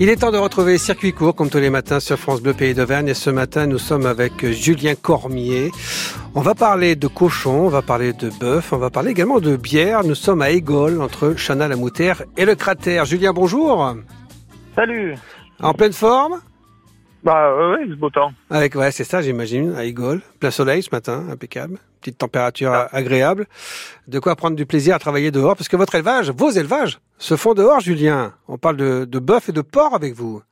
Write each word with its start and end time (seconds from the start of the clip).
Il 0.00 0.08
est 0.08 0.16
temps 0.16 0.30
de 0.30 0.38
retrouver 0.38 0.78
Circuit 0.78 1.12
Court 1.12 1.34
comme 1.34 1.50
tous 1.50 1.58
les 1.58 1.70
matins 1.70 1.98
sur 1.98 2.16
France 2.18 2.40
Bleu 2.40 2.54
Pays 2.54 2.72
d'Auvergne 2.72 3.08
et 3.08 3.14
ce 3.14 3.30
matin 3.30 3.66
nous 3.66 3.78
sommes 3.78 4.06
avec 4.06 4.46
Julien 4.46 4.94
Cormier. 4.94 5.72
On 6.36 6.40
va 6.40 6.54
parler 6.54 6.94
de 6.94 7.08
cochon, 7.08 7.66
on 7.66 7.68
va 7.68 7.82
parler 7.82 8.12
de 8.12 8.30
bœuf, 8.30 8.72
on 8.72 8.78
va 8.78 8.90
parler 8.90 9.10
également 9.10 9.40
de 9.40 9.56
bière. 9.56 10.04
Nous 10.04 10.14
sommes 10.14 10.40
à 10.40 10.50
Égole 10.50 11.02
entre 11.02 11.34
Chanal-la-Moutère 11.36 12.22
et 12.36 12.44
le 12.44 12.54
cratère. 12.54 13.06
Julien, 13.06 13.32
bonjour. 13.32 13.92
Salut. 14.76 15.16
En 15.60 15.74
pleine 15.74 15.92
forme? 15.92 16.40
Bah 17.28 17.54
ouais, 17.54 17.84
c'est 17.86 17.94
beau 17.96 18.08
temps. 18.08 18.32
Avec 18.48 18.74
ouais, 18.74 18.90
c'est 18.90 19.04
ça, 19.04 19.20
j'imagine, 19.20 19.74
à 19.76 19.84
Égole. 19.84 20.22
Plein 20.40 20.50
soleil 20.50 20.82
ce 20.82 20.88
matin, 20.90 21.26
impeccable. 21.28 21.76
Petite 22.00 22.16
température 22.16 22.72
Ah. 22.72 22.88
agréable. 22.90 23.46
De 24.06 24.18
quoi 24.18 24.34
prendre 24.34 24.56
du 24.56 24.64
plaisir 24.64 24.94
à 24.94 24.98
travailler 24.98 25.30
dehors 25.30 25.54
parce 25.54 25.68
que 25.68 25.76
votre 25.76 25.94
élevage, 25.94 26.30
vos 26.30 26.48
élevages, 26.50 26.98
se 27.18 27.36
font 27.36 27.52
dehors, 27.52 27.80
Julien. 27.80 28.32
On 28.48 28.56
parle 28.56 28.76
de, 28.78 29.04
de 29.04 29.18
bœuf 29.18 29.50
et 29.50 29.52
de 29.52 29.60
porc 29.60 29.94
avec 29.94 30.14
vous. 30.14 30.42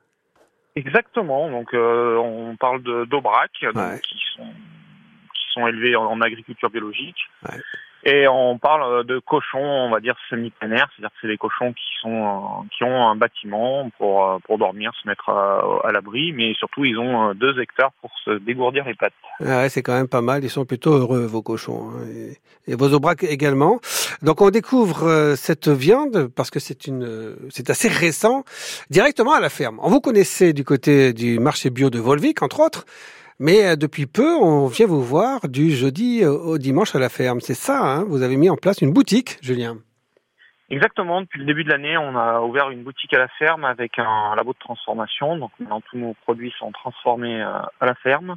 Exactement. 0.75 1.51
Donc 1.51 1.73
euh, 1.73 2.17
on 2.19 2.57
parle 2.57 2.83
d'aubrac, 3.09 3.53
Ouais. 3.75 3.99
qui 4.07 4.19
sont 4.37 4.43
qui 4.45 5.43
sont 5.55 5.67
élevés 5.67 5.97
en, 5.97 6.05
en 6.05 6.21
agriculture 6.21 6.69
biologique. 6.69 7.17
Ouais. 7.49 7.59
Et 8.09 8.29
on 8.29 8.57
parle 8.57 9.01
euh, 9.01 9.03
de 9.03 9.19
cochons, 9.19 9.59
on 9.59 9.91
va 9.91 9.99
dire 9.99 10.15
semi-plein-air, 10.31 10.89
c'est-à-dire 10.95 11.11
que 11.11 11.17
c'est 11.21 11.27
des 11.27 11.37
cochons 11.37 11.73
qui 11.73 11.83
sont 12.01 12.25
euh, 12.25 12.65
qui 12.71 12.85
ont 12.85 13.09
un 13.09 13.17
bâtiment 13.17 13.91
pour 13.99 14.25
euh, 14.25 14.39
pour 14.45 14.59
dormir, 14.59 14.93
se 15.03 15.09
mettre 15.09 15.29
à, 15.29 15.91
l'abri, 15.91 16.33
mais 16.33 16.55
surtout 16.55 16.85
ils 16.85 16.97
ont 16.99 17.35
deux 17.35 17.59
hectares 17.61 17.91
pour 18.01 18.13
se 18.25 18.39
dégourdir 18.39 18.85
les 18.85 18.95
pattes. 18.95 19.13
Ah 19.41 19.63
ouais, 19.63 19.69
c'est 19.71 19.83
quand 19.83 19.95
même 19.95 20.07
pas 20.07 20.21
mal. 20.21 20.45
Ils 20.45 20.51
sont 20.51 20.65
plutôt 20.65 20.93
heureux, 20.93 21.27
vos 21.27 21.43
cochons. 21.43 21.91
hein, 21.97 22.07
Et, 22.69 22.77
vos 22.77 22.93
aubracs 22.93 23.25
également. 23.25 23.81
Donc, 24.23 24.41
on 24.41 24.51
découvre 24.51 25.35
cette 25.37 25.69
viande, 25.69 26.29
parce 26.29 26.51
que 26.51 26.61
c'est 26.61 26.87
une, 26.87 27.37
c'est 27.51 27.71
assez 27.71 27.89
récent, 27.89 28.45
directement 28.91 29.33
à 29.33 29.41
la 29.41 29.49
ferme. 29.49 29.79
On 29.83 29.91
vous 29.91 30.01
connaissait 30.01 30.53
du 30.53 30.65
côté 30.65 31.13
du 31.13 31.39
marché 31.39 31.71
bio 31.71 31.91
de 31.91 31.99
Volvic, 31.99 32.43
entre 32.43 32.61
autres. 32.61 32.85
Mais 33.39 33.67
euh, 33.67 33.77
depuis 33.77 34.07
peu, 34.07 34.35
on 34.37 34.67
vient 34.67 34.87
vous 34.87 35.03
voir 35.03 35.49
du 35.49 35.71
jeudi 35.71 36.25
au 36.25 36.59
dimanche 36.59 36.95
à 36.95 36.99
la 36.99 37.09
ferme. 37.09 37.41
C'est 37.41 37.55
ça, 37.55 37.81
hein 37.81 38.05
Vous 38.09 38.23
avez 38.23 38.37
mis 38.37 38.51
en 38.51 38.57
place 38.57 38.81
une 38.81 38.93
boutique, 38.93 39.39
Julien. 39.43 39.77
Exactement. 40.69 41.21
Depuis 41.21 41.41
le 41.41 41.47
début 41.47 41.65
de 41.65 41.71
l'année, 41.71 41.97
on 41.97 42.17
a 42.17 42.41
ouvert 42.41 42.71
une 42.71 42.83
boutique 42.83 43.15
à 43.15 43.19
la 43.19 43.29
ferme 43.29 43.65
avec 43.65 43.99
un 43.99 44.35
labo 44.35 44.53
de 44.53 44.59
transformation. 44.59 45.37
Donc 45.37 45.53
maintenant, 45.61 45.81
tous 45.81 45.97
nos 45.97 46.15
produits 46.25 46.53
sont 46.59 46.73
transformés 46.73 47.41
euh, 47.41 47.59
à 47.81 47.87
la 47.87 47.95
ferme. 47.95 48.37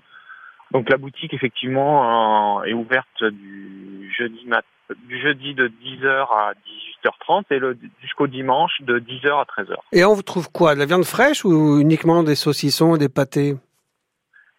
Donc 0.72 0.90
la 0.90 0.98
boutique, 0.98 1.34
effectivement, 1.34 2.60
euh, 2.60 2.64
est 2.66 2.74
ouverte 2.74 3.24
du 3.24 4.14
jeudi 4.18 4.46
mat 4.46 4.66
du 5.08 5.22
jeudi 5.22 5.54
de 5.54 5.68
10h 5.68 6.28
à 6.32 6.54
18h30 7.06 7.44
et 7.52 7.60
jusqu'au 8.02 8.26
dimanche 8.26 8.72
de 8.82 9.00
10h 9.00 9.40
à 9.40 9.44
13h. 9.44 9.76
Et 9.92 10.04
on 10.04 10.16
vous 10.16 10.24
trouve 10.24 10.52
quoi? 10.52 10.74
De 10.74 10.80
la 10.80 10.88
viande 10.88 11.06
fraîche 11.06 11.46
ou 11.46 11.80
uniquement 11.80 12.24
des 12.24 12.34
saucissons 12.34 12.96
et 12.96 12.98
des 12.98 13.10
pâtés? 13.10 13.56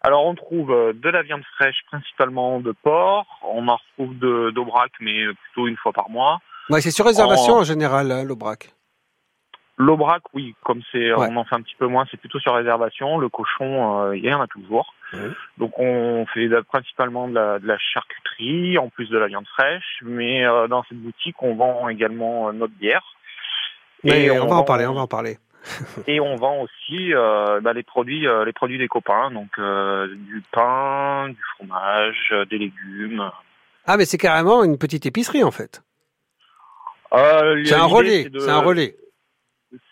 Alors 0.03 0.25
on 0.25 0.33
trouve 0.35 0.71
euh, 0.71 0.93
de 0.93 1.09
la 1.09 1.21
viande 1.21 1.43
fraîche, 1.55 1.81
principalement 1.87 2.59
de 2.59 2.71
porc. 2.71 3.25
On 3.43 3.67
en 3.67 3.77
retrouve 3.77 4.17
de 4.17 4.49
d'aubrac, 4.51 4.91
mais 4.99 5.25
plutôt 5.43 5.67
une 5.67 5.77
fois 5.77 5.93
par 5.93 6.09
mois. 6.09 6.39
Ouais, 6.69 6.81
c'est 6.81 6.91
sur 6.91 7.05
réservation 7.05 7.53
En- 7.55 7.59
en 7.59 7.63
général, 7.63 8.11
hein, 8.11 8.23
l'aubrac. 8.23 8.71
L'aubrac, 9.77 10.21
oui, 10.33 10.53
comme 10.63 10.81
c'est, 10.91 11.11
Ouais. 11.13 11.27
on 11.31 11.37
en 11.37 11.43
fait 11.43 11.55
un 11.55 11.61
petit 11.61 11.75
peu 11.75 11.87
moins, 11.87 12.05
c'est 12.11 12.17
plutôt 12.19 12.39
sur 12.39 12.53
réservation. 12.53 13.17
Le 13.17 13.29
cochon, 13.29 14.01
euh, 14.03 14.15
il 14.17 14.23
y 14.23 14.31
en 14.33 14.41
a 14.41 14.47
toujours. 14.47 14.93
Donc 15.57 15.77
on 15.79 16.25
fait 16.33 16.47
principalement 16.67 17.27
de 17.27 17.33
la, 17.33 17.59
de 17.59 17.67
la 17.67 17.77
charcuterie, 17.79 18.77
en 18.77 18.89
plus 18.89 19.09
de 19.09 19.17
la 19.17 19.27
viande 19.27 19.47
fraîche. 19.47 19.99
Mais 20.03 20.45
euh, 20.45 20.67
dans 20.67 20.83
cette 20.83 20.99
boutique, 21.01 21.41
on 21.41 21.55
vend 21.55 21.89
également 21.89 22.49
euh, 22.49 22.51
notre 22.53 22.73
bière. 22.73 23.03
Mais 24.03 24.25
Et 24.25 24.31
on, 24.31 24.47
va 24.47 24.55
en 24.57 24.63
parler, 24.63 24.85
on 24.85 24.93
va 24.93 25.01
en 25.01 25.07
parler. 25.07 25.37
Et 26.07 26.19
on 26.19 26.35
vend 26.35 26.61
aussi 26.61 27.13
euh, 27.13 27.59
bah, 27.61 27.73
les 27.73 27.83
produits, 27.83 28.27
euh, 28.27 28.45
les 28.45 28.53
produits 28.53 28.77
des 28.77 28.87
copains, 28.87 29.31
donc 29.31 29.49
euh, 29.59 30.07
du 30.07 30.43
pain, 30.51 31.29
du 31.29 31.39
fromage, 31.55 32.29
euh, 32.31 32.45
des 32.45 32.57
légumes. 32.57 33.29
Ah, 33.85 33.97
mais 33.97 34.05
c'est 34.05 34.17
carrément 34.17 34.63
une 34.63 34.77
petite 34.77 35.05
épicerie 35.05 35.43
en 35.43 35.51
fait. 35.51 35.83
Euh, 37.13 37.63
C'est 37.65 37.75
un 37.75 37.85
relais, 37.85 38.29
c'est 38.39 38.49
un 38.49 38.59
relais. 38.61 38.95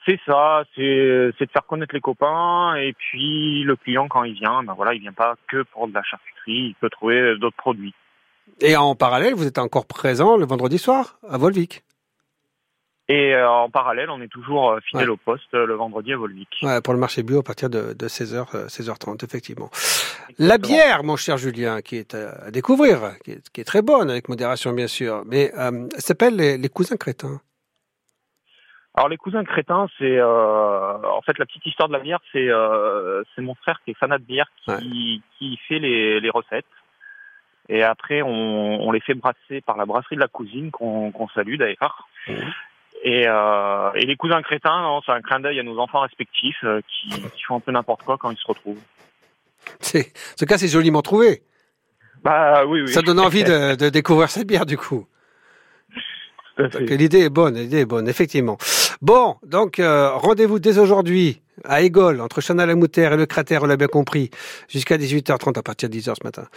C'est 0.06 0.20
ça, 0.26 0.64
c'est 0.76 1.32
c'est 1.38 1.46
de 1.46 1.52
faire 1.52 1.66
connaître 1.66 1.94
les 1.94 2.02
copains 2.02 2.76
et 2.76 2.94
puis 2.94 3.64
le 3.64 3.76
client 3.76 4.08
quand 4.08 4.24
il 4.24 4.34
vient, 4.34 4.64
ben 4.64 4.74
voilà, 4.74 4.94
il 4.94 5.02
vient 5.02 5.14
pas 5.14 5.36
que 5.48 5.64
pour 5.64 5.88
de 5.88 5.94
la 5.94 6.04
charcuterie, 6.04 6.70
il 6.70 6.76
peut 6.80 6.90
trouver 6.90 7.38
d'autres 7.38 7.56
produits. 7.58 7.94
Et 8.62 8.76
en 8.76 8.96
parallèle, 8.96 9.36
vous 9.36 9.48
êtes 9.48 9.58
encore 9.58 9.86
présent 9.86 10.38
le 10.38 10.46
vendredi 10.46 10.78
soir 10.78 11.20
à 11.30 11.38
Volvic. 11.38 11.84
Et 13.12 13.34
euh, 13.34 13.50
en 13.50 13.72
parallèle, 13.72 14.12
on 14.12 14.22
est 14.22 14.28
toujours 14.28 14.70
euh, 14.70 14.80
fidèle 14.82 15.06
Ouais. 15.10 15.14
au 15.14 15.18
poste 15.18 15.52
euh, 15.56 15.66
le 15.66 15.74
vendredi 15.74 16.14
à 16.14 16.18
Volvic. 16.18 16.48
Ouais, 16.62 16.80
pour 16.80 16.94
le 16.94 17.00
marché 17.00 17.24
bio 17.24 17.40
à 17.40 17.44
partir 17.44 17.68
de, 17.70 17.94
de 17.94 18.08
16h, 18.08 18.56
euh, 18.56 18.68
16h30, 18.68 19.26
effectivement. 19.26 19.72
La 20.38 20.60
bière, 20.60 21.04
mon 21.04 21.16
cher 21.16 21.38
Julien, 21.38 21.82
qui 21.82 21.96
est 21.98 22.14
à 22.14 22.52
découvrir, 22.52 23.18
qui 23.26 23.32
est, 23.32 23.50
qui 23.50 23.62
est 23.62 23.64
très 23.64 23.82
bonne, 23.82 24.12
avec 24.12 24.30
modération 24.30 24.74
bien 24.74 24.86
sûr, 24.88 25.24
mais 25.26 25.52
euh, 25.58 25.88
elle 25.96 26.02
s'appelle 26.02 26.36
les, 26.36 26.58
les 26.60 26.70
cousins 26.70 26.98
crétins. 26.98 27.42
Alors 28.94 29.10
les 29.10 29.18
cousins 29.18 29.44
crétins, 29.44 29.88
c'est 29.98 30.18
euh, 30.20 30.98
en 31.04 31.22
fait 31.22 31.38
la 31.40 31.46
petite 31.48 31.66
histoire 31.66 31.88
de 31.90 31.94
la 31.94 32.00
bière, 32.00 32.20
c'est 32.32 32.48
euh, 32.48 33.24
mon 33.40 33.56
frère 33.56 33.80
qui 33.86 33.92
est 33.92 33.98
fanat 33.98 34.18
de 34.20 34.24
bière 34.24 34.50
qui, 34.80 35.22
qui 35.38 35.58
fait 35.68 35.80
les, 35.80 36.20
les 36.20 36.30
recettes. 36.30 36.66
Et 37.70 37.84
après, 37.84 38.22
on, 38.24 38.82
on 38.82 38.92
les 38.92 39.00
fait 39.00 39.14
brasser 39.14 39.62
par 39.62 39.78
la 39.78 39.86
brasserie 39.86 40.16
de 40.16 40.22
la 40.22 40.28
cousine 40.28 40.70
qu'on 40.72 41.28
salue 41.34 41.56
d'ailleurs. 41.58 42.08
Mhm. 42.28 42.52
Et, 43.04 43.26
euh, 43.28 43.92
et 43.96 44.06
les 44.06 44.16
cousins 44.16 44.42
crétins, 44.42 44.82
non, 44.82 45.02
c'est 45.06 45.12
un 45.12 45.22
clin 45.22 45.40
d'œil 45.40 45.60
à 45.60 45.64
nos 45.64 45.80
enfants 45.80 46.02
respectifs 46.02 46.64
euh, 46.64 46.82
qui, 46.88 47.10
qui 47.10 47.44
font 47.44 47.56
un 47.56 47.60
peu 47.60 47.72
n'importe 47.72 48.04
quoi 48.04 48.18
quand 48.18 48.30
ils 48.32 48.38
se 48.38 48.48
retrouvent. 48.48 48.82
C'est, 49.80 50.12
tout 50.38 50.46
cas, 50.46 50.58
c'est 50.58 50.68
joliment 50.68 51.02
trouvé. 51.02 51.44
Bah 52.24 52.66
oui, 52.66 52.82
oui. 52.82 52.90
Ça 52.90 53.02
donne 53.02 53.20
envie 53.20 53.44
de, 53.44 53.76
de 53.80 53.90
découvrir 53.90 54.30
cette 54.30 54.48
bière, 54.48 54.66
du 54.66 54.78
coup. 54.78 55.08
Tout 56.56 56.64
à 56.64 56.70
fait. 56.70 56.80
Donc, 56.80 56.90
L'idée 56.90 57.22
est 57.22 57.30
bonne, 57.30 57.56
l'idée 57.56 57.80
est 57.80 57.86
bonne, 57.86 58.10
effectivement. 58.10 58.58
Bon, 59.02 59.38
donc 59.44 59.80
euh, 59.80 60.12
rendez-vous 60.12 60.60
dès 60.60 60.78
aujourd'hui 60.78 61.42
à 61.64 61.82
Égole, 61.82 62.20
entre 62.20 62.42
Chanal-la-Moutère 62.42 63.14
et 63.14 63.18
le 63.18 63.26
cratère, 63.26 63.64
on 63.64 63.66
l'a 63.66 63.78
bien 63.78 63.88
compris, 63.88 64.30
jusqu'à 64.68 64.98
18h30 64.98 65.58
à 65.58 65.64
partir 65.64 65.90
de 65.90 65.96
10h 65.96 66.16
ce 66.16 66.24
matin. 66.26 66.48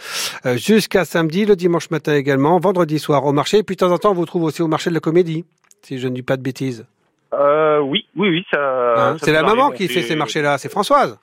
Euh, 0.45 0.57
jusqu'à 0.57 1.05
samedi, 1.05 1.45
le 1.45 1.55
dimanche 1.55 1.89
matin 1.89 2.13
également, 2.15 2.59
vendredi 2.59 2.99
soir 2.99 3.25
au 3.25 3.31
marché, 3.31 3.59
et 3.59 3.63
puis 3.63 3.75
de 3.75 3.79
temps 3.79 3.91
en 3.91 3.97
temps 3.97 4.11
on 4.11 4.15
vous 4.15 4.25
trouve 4.25 4.43
aussi 4.43 4.61
au 4.61 4.67
marché 4.67 4.89
de 4.89 4.95
la 4.95 4.99
comédie, 4.99 5.45
si 5.83 5.99
je 5.99 6.07
ne 6.07 6.15
dis 6.15 6.23
pas 6.23 6.37
de 6.37 6.41
bêtises. 6.41 6.85
Euh, 7.33 7.79
oui, 7.79 8.05
oui, 8.15 8.29
oui. 8.29 8.45
Ça, 8.51 8.59
Hein, 8.59 9.17
ça 9.17 9.25
c'est 9.25 9.31
la 9.31 9.43
maman 9.43 9.71
qui 9.71 9.87
fait 9.87 10.03
ces 10.03 10.15
marchés-là, 10.15 10.57
c'est 10.57 10.69
Françoise. 10.69 11.17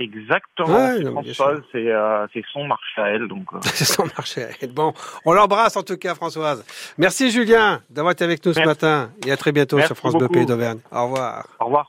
Exactement. 0.00 0.76
Ouais, 0.78 1.00
non, 1.00 1.10
Françoise, 1.22 1.60
c'est 1.72 1.90
euh, 1.90 2.24
c'est 2.32 2.44
son 2.52 2.64
marché 2.66 3.00
à 3.00 3.08
elle, 3.08 3.26
donc. 3.26 3.46
euh, 3.52 3.58
C'est 3.64 3.84
son 3.96 4.04
marché. 4.04 4.46
Bon, 4.72 4.92
on 5.24 5.32
l'embrasse 5.32 5.76
en 5.76 5.82
tout 5.82 5.96
cas, 5.96 6.14
Françoise. 6.14 6.64
Merci 6.98 7.30
Julien 7.32 7.80
d'avoir 7.90 8.12
été 8.12 8.22
avec 8.22 8.44
nous 8.46 8.52
ce 8.52 8.60
matin, 8.60 9.10
et 9.26 9.32
à 9.32 9.36
très 9.36 9.50
bientôt 9.50 9.76
Merci 9.76 9.88
sur 9.88 9.96
France 9.96 10.14
Bleu. 10.14 10.28
Pays 10.28 10.46
d'Auvergne. 10.46 10.78
Au 10.92 11.04
revoir. 11.04 11.46
au 11.58 11.64
revoir. 11.64 11.86